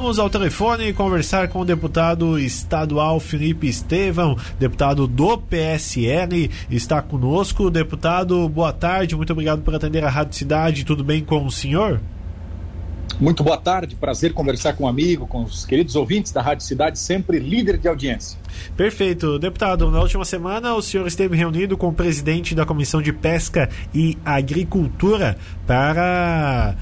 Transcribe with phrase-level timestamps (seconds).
[0.00, 7.70] Vamos ao telefone conversar com o deputado estadual Felipe Estevão, deputado do PSL, está conosco.
[7.70, 10.86] Deputado, boa tarde, muito obrigado por atender a Rádio Cidade.
[10.86, 12.00] Tudo bem com o senhor?
[13.20, 16.98] Muito boa tarde, prazer conversar com um amigo, com os queridos ouvintes da Rádio Cidade,
[16.98, 18.38] sempre líder de audiência.
[18.74, 19.38] Perfeito.
[19.38, 23.68] Deputado, na última semana o senhor esteve reunido com o presidente da Comissão de Pesca
[23.94, 25.36] e Agricultura
[25.66, 26.74] para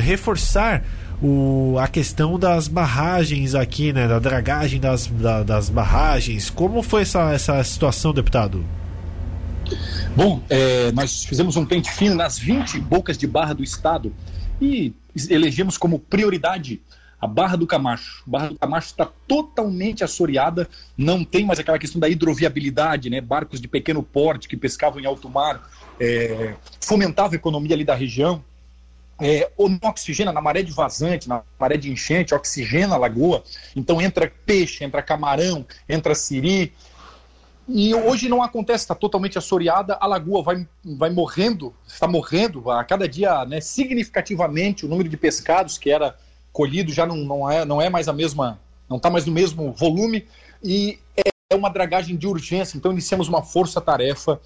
[0.00, 0.82] reforçar
[1.22, 4.06] o, a questão das barragens aqui, né?
[4.06, 6.50] Da dragagem das, da, das barragens.
[6.50, 8.64] Como foi essa, essa situação, deputado?
[10.14, 14.14] Bom, é, nós fizemos um pente fino nas 20 bocas de barra do estado
[14.60, 14.94] e
[15.28, 16.80] elegemos como prioridade
[17.20, 18.22] a Barra do Camacho.
[18.26, 23.20] A Barra do Camacho está totalmente assoreada, não tem mais aquela questão da hidroviabilidade, né?
[23.20, 27.94] barcos de pequeno porte que pescavam em alto mar, é, fomentava a economia ali da
[27.94, 28.44] região.
[29.18, 33.42] É, não oxigena na maré de vazante, na maré de enchente, oxigena a lagoa,
[33.74, 36.72] então entra peixe, entra camarão, entra siri,
[37.68, 42.84] e hoje não acontece, está totalmente assoreada, a lagoa vai, vai morrendo, está morrendo a
[42.84, 46.14] cada dia né, significativamente o número de pescados que era
[46.52, 49.72] colhido já não, não, é, não é mais a mesma, não está mais no mesmo
[49.72, 50.26] volume,
[50.62, 50.98] e
[51.50, 54.40] é uma dragagem de urgência, então iniciamos uma força-tarefa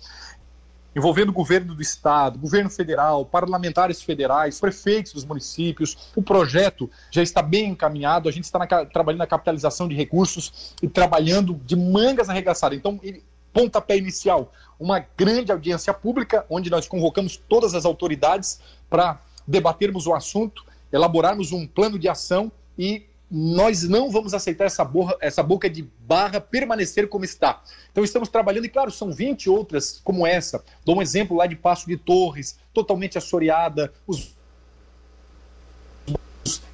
[0.94, 6.10] envolvendo o governo do estado, governo federal, parlamentares federais, prefeitos dos municípios.
[6.16, 10.74] O projeto já está bem encaminhado, a gente está na, trabalhando na capitalização de recursos
[10.82, 12.78] e trabalhando de mangas arregaçadas.
[12.78, 19.20] Então, ele, pontapé inicial, uma grande audiência pública, onde nós convocamos todas as autoridades para
[19.46, 25.16] debatermos o assunto, elaborarmos um plano de ação e nós não vamos aceitar essa, borra,
[25.20, 27.62] essa boca de barra permanecer como está.
[27.92, 30.64] Então estamos trabalhando, e claro, são 20 outras como essa.
[30.84, 34.34] Dou um exemplo lá de Passo de Torres, totalmente assoreada, os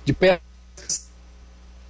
[0.04, 0.40] de pé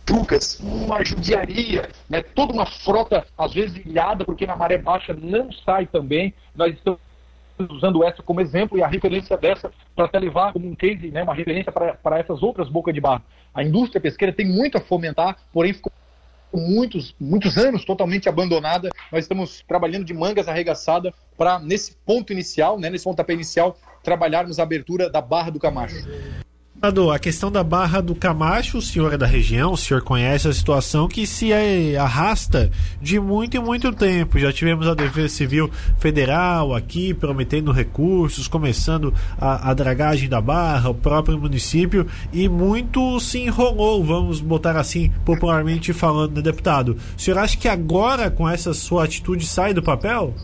[0.05, 2.23] trucas, uma judiaria, né?
[2.23, 6.33] toda uma frota, às vezes ilhada, porque na maré baixa não sai também.
[6.55, 7.01] Nós estamos
[7.58, 11.22] usando essa como exemplo e a referência dessa para até levar como um case, né,
[11.22, 13.22] uma referência para essas outras bocas de barra.
[13.55, 15.92] A indústria pesqueira tem muito a fomentar, porém ficou
[16.52, 18.90] muitos, muitos anos totalmente abandonada.
[19.11, 24.58] Nós estamos trabalhando de mangas arregaçadas para, nesse ponto inicial, né, nesse pontapé inicial, trabalharmos
[24.58, 26.06] a abertura da Barra do Camacho.
[26.81, 30.47] Ado, a questão da Barra do Camacho, o senhor é da região, o senhor conhece
[30.47, 31.51] a situação que se
[31.97, 32.70] arrasta
[33.01, 34.39] de muito e muito tempo.
[34.39, 40.91] Já tivemos a Defesa Civil Federal aqui prometendo recursos, começando a, a dragagem da Barra,
[40.91, 46.98] o próprio município, e muito se enrolou, vamos botar assim, popularmente falando, né, deputado?
[47.17, 50.35] O senhor acha que agora, com essa sua atitude, sai do papel?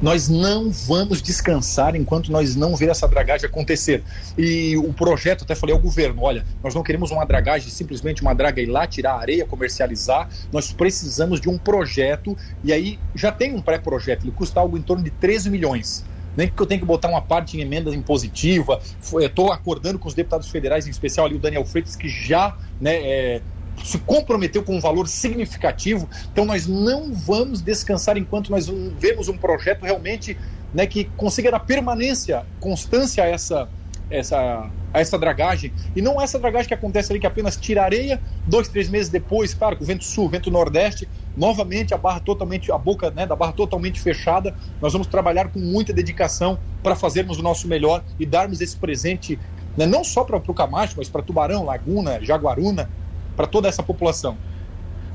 [0.00, 4.02] Nós não vamos descansar enquanto nós não ver essa dragagem acontecer.
[4.36, 8.34] E o projeto, até falei ao governo: olha, nós não queremos uma dragagem, simplesmente uma
[8.34, 10.28] draga ir lá, tirar areia, comercializar.
[10.50, 14.82] Nós precisamos de um projeto, e aí já tem um pré-projeto, ele custa algo em
[14.82, 18.80] torno de 13 milhões nem que eu tenho que botar uma parte em emenda impositiva.
[19.20, 22.94] Estou acordando com os deputados federais, em especial ali o Daniel Freitas, que já né,
[23.02, 23.42] é,
[23.82, 26.08] se comprometeu com um valor significativo.
[26.32, 28.68] Então nós não vamos descansar enquanto nós
[28.98, 30.36] vemos um projeto realmente
[30.72, 33.68] né, que consiga dar permanência, constância a essa,
[34.08, 35.72] essa, a essa dragagem.
[35.94, 39.54] E não essa dragagem que acontece ali que apenas tira areia, dois, três meses depois,
[39.54, 43.36] claro, com o vento sul, vento nordeste, novamente a barra totalmente, a boca né, da
[43.36, 44.54] barra totalmente fechada.
[44.80, 49.38] Nós vamos trabalhar com muita dedicação para fazermos o nosso melhor e darmos esse presente
[49.76, 52.90] né, não só para o Camacho, mas para Tubarão, Laguna, Jaguaruna,
[53.40, 54.36] para toda essa população.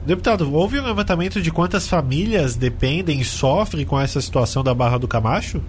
[0.03, 4.97] Deputado, houve um levantamento de quantas famílias dependem e sofrem com essa situação da Barra
[4.97, 5.63] do Camacho?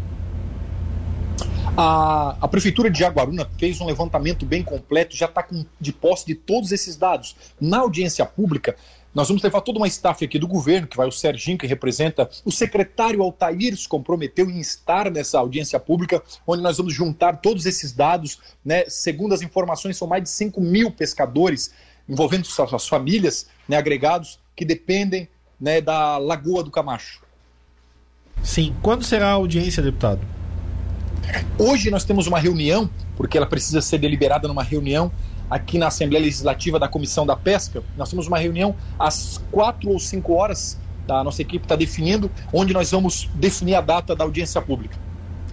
[1.77, 5.47] A, a, Prefeitura de Jaguaruna fez um levantamento bem completo, já está
[5.79, 7.37] de posse de todos esses dados.
[7.61, 8.75] Na audiência pública,
[9.15, 12.29] nós vamos levar toda uma staff aqui do governo, que vai o Serginho, que representa
[12.43, 17.67] o secretário Altair, se comprometeu em estar nessa audiência pública, onde nós vamos juntar todos
[17.67, 18.39] esses dados.
[18.65, 18.85] Né?
[18.89, 21.71] Segundo as informações, são mais de 5 mil pescadores
[22.09, 25.29] envolvendo suas famílias, né, agregados, que dependem
[25.61, 27.21] né, da Lagoa do Camacho.
[28.43, 28.75] Sim.
[28.83, 30.21] Quando será a audiência, deputado?
[31.59, 35.11] Hoje nós temos uma reunião, porque ela precisa ser deliberada numa reunião
[35.51, 37.83] aqui na Assembleia Legislativa da Comissão da Pesca.
[37.97, 40.79] Nós temos uma reunião às quatro ou cinco horas,
[41.09, 44.97] a nossa equipe está definindo, onde nós vamos definir a data da audiência pública.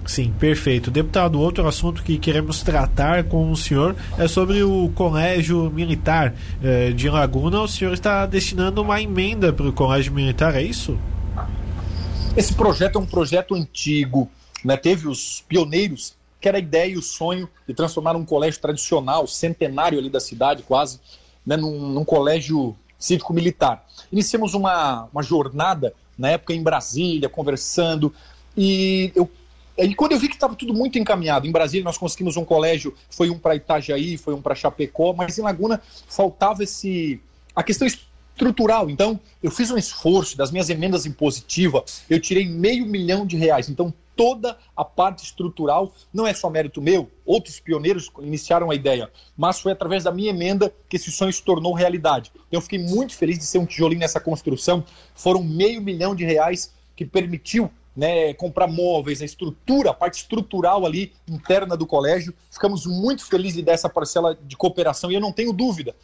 [0.06, 0.92] Sim, perfeito.
[0.92, 6.92] Deputado, outro assunto que queremos tratar com o senhor é sobre o Colégio Militar eh,
[6.92, 7.62] de Laguna.
[7.62, 10.98] O senhor está destinando uma emenda para o Colégio Militar, é isso?
[12.36, 14.30] Esse projeto é um projeto antigo,
[14.64, 14.76] né?
[14.76, 19.26] teve os pioneiros que era a ideia e o sonho de transformar um colégio tradicional,
[19.26, 21.00] centenário ali da cidade, quase,
[21.46, 23.86] né, num, num colégio cívico-militar.
[24.12, 28.14] Iniciamos uma, uma jornada, na época em Brasília, conversando,
[28.58, 29.32] e eu
[29.78, 32.94] e quando eu vi que estava tudo muito encaminhado, em Brasília nós conseguimos um colégio,
[33.10, 37.20] foi um para Itajaí, foi um para Chapecó, mas em Laguna faltava esse
[37.56, 38.90] a questão estrutural.
[38.90, 43.70] Então, eu fiz um esforço das minhas emendas impositivas, eu tirei meio milhão de reais.
[43.70, 49.10] Então, toda a parte estrutural não é só mérito meu, outros pioneiros iniciaram a ideia,
[49.36, 52.32] mas foi através da minha emenda que esse sonho se tornou realidade.
[52.36, 54.84] Então, eu fiquei muito feliz de ser um tijolinho nessa construção.
[55.16, 60.86] Foram meio milhão de reais que permitiu né, comprar móveis, a estrutura, a parte estrutural
[60.86, 62.34] ali interna do colégio.
[62.52, 65.96] Ficamos muito felizes dessa parcela de cooperação e eu não tenho dúvida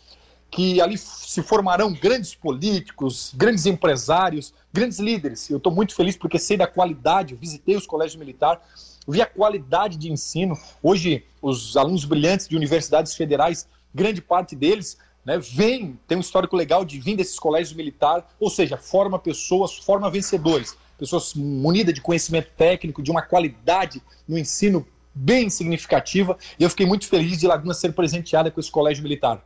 [0.51, 5.49] que ali se formarão grandes políticos, grandes empresários, grandes líderes.
[5.49, 8.61] Eu estou muito feliz porque sei da qualidade, visitei os colégios militares,
[9.07, 10.57] vi a qualidade de ensino.
[10.81, 16.55] Hoje, os alunos brilhantes de universidades federais, grande parte deles né, vem, tem um histórico
[16.55, 22.01] legal de vir desses colégios militares, ou seja, forma pessoas, forma vencedores pessoas munidas de
[22.01, 24.85] conhecimento técnico, de uma qualidade no ensino
[25.15, 29.43] bem significativa, e eu fiquei muito feliz de Laguna ser presenteada com esse colégio militar.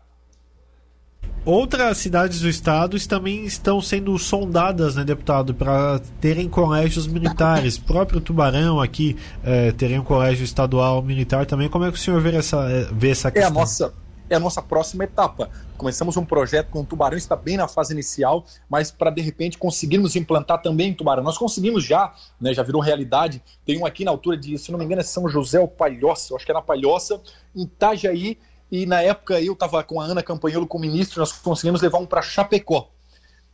[1.46, 7.76] Outras cidades do estado também estão sendo sondadas, né, deputado, para terem colégios militares.
[7.76, 11.68] O próprio Tubarão aqui é, teria um colégio estadual militar também.
[11.68, 13.50] Como é que o senhor vê essa, eh, vê essa questão?
[13.50, 13.94] É a nossa,
[14.30, 15.50] é a nossa próxima etapa.
[15.78, 19.58] Começamos um projeto com o Tubarão, está bem na fase inicial, mas para de repente
[19.58, 21.24] conseguirmos implantar também em Tubarão.
[21.24, 23.42] Nós conseguimos já, né, já virou realidade.
[23.66, 26.36] Tem um aqui na altura de, se não me engano, é São José ou Palhoça,
[26.36, 27.22] acho que é na Palhoça,
[27.56, 28.38] em Itajaí,
[28.72, 32.06] e na época eu estava com a Ana Campanholo como ministro, nós conseguimos levar um
[32.06, 32.90] para Chapecó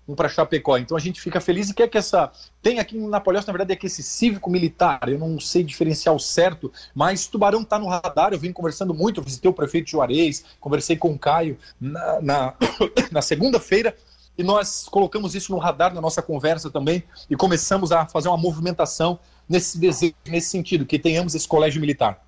[0.10, 0.78] um para Chapecó.
[0.78, 2.32] Então a gente fica feliz e quer que essa.
[2.62, 6.16] Tem aqui em Napoleão, na verdade, é que esse cívico militar, eu não sei diferenciar
[6.16, 8.34] o certo, mas Tubarão está no radar.
[8.34, 12.54] Eu vim conversando muito, visitei o prefeito Juarez, conversei com o Caio na, na,
[13.12, 13.96] na segunda-feira.
[14.38, 18.38] E nós colocamos isso no radar na nossa conversa também e começamos a fazer uma
[18.38, 19.20] movimentação
[19.50, 22.22] nesse desejo, nesse sentido, que tenhamos esse colégio militar.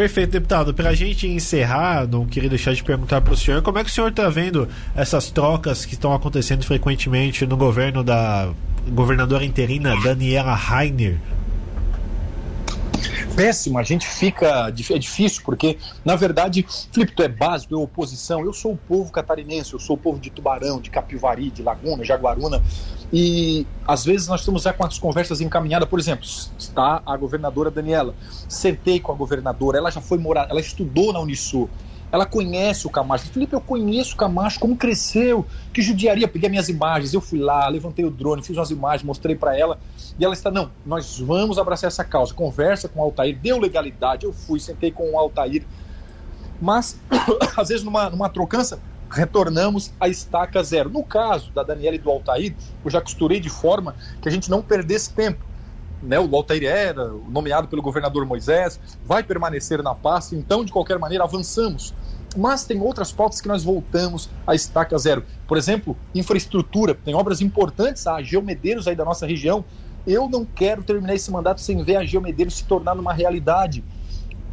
[0.00, 0.72] Perfeito, deputado.
[0.72, 3.90] Para a gente encerrar, não queria deixar de perguntar para o senhor como é que
[3.90, 4.66] o senhor está vendo
[4.96, 8.50] essas trocas que estão acontecendo frequentemente no governo da
[8.88, 11.18] governadora interina Daniela Rainer
[13.34, 14.68] péssimo, a gente fica.
[14.68, 18.44] É difícil, porque, na verdade, Felipe, tu é básico, eu oposição.
[18.44, 22.04] Eu sou o povo catarinense, eu sou o povo de Tubarão, de Capivari, de Laguna,
[22.04, 22.62] Jaguaruna.
[23.12, 26.24] E às vezes nós estamos já com as conversas encaminhadas, por exemplo,
[26.58, 28.14] está a governadora Daniela.
[28.48, 31.68] Sentei com a governadora, ela já foi morar, ela estudou na Unisul
[32.12, 33.30] ela conhece o Camacho.
[33.30, 36.26] Felipe, eu conheço o Camacho, como cresceu, que judiaria.
[36.26, 39.78] Peguei minhas imagens, eu fui lá, levantei o drone, fiz umas imagens, mostrei para ela.
[40.18, 42.34] E ela está, não, nós vamos abraçar essa causa.
[42.34, 44.26] Conversa com o Altair, deu legalidade.
[44.26, 45.64] Eu fui, sentei com o Altair.
[46.60, 46.98] Mas,
[47.56, 50.90] às vezes, numa, numa trocança, retornamos à estaca zero.
[50.90, 52.54] No caso da Daniela e do Altair,
[52.84, 55.49] eu já costurei de forma que a gente não perdesse tempo
[56.02, 60.98] né, o Altair era nomeado pelo governador Moisés, vai permanecer na pasta, então, de qualquer
[60.98, 61.94] maneira, avançamos.
[62.36, 65.24] Mas tem outras pautas que nós voltamos à estaca zero.
[65.46, 69.64] Por exemplo, infraestrutura, tem obras importantes, a Geomedeiros aí da nossa região.
[70.06, 73.84] Eu não quero terminar esse mandato sem ver a Geomedeiros se tornar uma realidade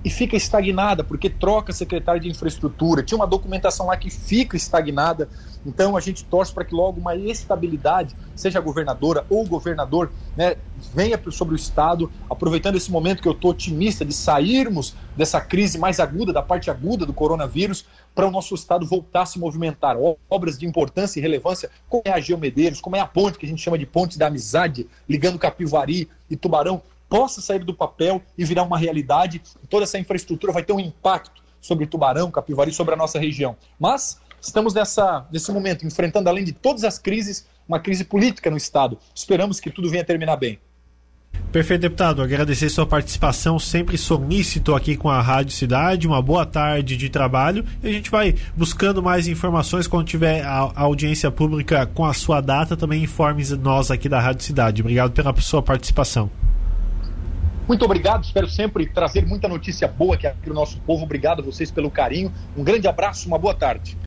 [0.07, 5.27] e fica estagnada, porque troca secretário de infraestrutura, tinha uma documentação lá que fica estagnada.
[5.65, 10.09] Então a gente torce para que logo uma estabilidade, seja a governadora ou o governador,
[10.33, 10.55] né,
[10.93, 15.77] venha sobre o Estado, aproveitando esse momento que eu estou otimista de sairmos dessa crise
[15.77, 17.85] mais aguda, da parte aguda do coronavírus,
[18.15, 19.97] para o nosso Estado voltar a se movimentar.
[20.29, 23.49] Obras de importância e relevância, como é a Geomedeiros, como é a ponte, que a
[23.49, 28.43] gente chama de ponte da amizade, ligando Capivari e Tubarão, possa sair do papel e
[28.43, 29.41] virar uma realidade.
[29.69, 33.55] Toda essa infraestrutura vai ter um impacto sobre Tubarão, Capivari, sobre a nossa região.
[33.79, 38.57] Mas estamos nessa, nesse momento, enfrentando, além de todas as crises, uma crise política no
[38.57, 38.97] Estado.
[39.13, 40.59] Esperamos que tudo venha terminar bem.
[41.51, 42.21] Perfeito, deputado.
[42.21, 46.07] Agradecer sua participação, sempre solícito aqui com a Rádio Cidade.
[46.07, 47.65] Uma boa tarde de trabalho.
[47.81, 52.41] E a gente vai buscando mais informações quando tiver a, audiência pública com a sua
[52.41, 52.75] data.
[52.75, 54.81] Também informe nós aqui da Rádio Cidade.
[54.81, 56.29] Obrigado pela sua participação.
[57.67, 61.03] Muito obrigado, espero sempre trazer muita notícia boa aqui para o nosso povo.
[61.03, 62.31] Obrigado a vocês pelo carinho.
[62.55, 63.97] Um grande abraço, uma boa tarde.